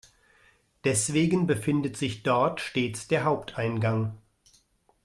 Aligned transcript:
Deswegen 0.83 1.45
befindet 1.45 1.95
sich 1.95 2.23
dort 2.23 2.59
stets 2.59 3.07
der 3.07 3.23
Haupteingang. 3.23 4.17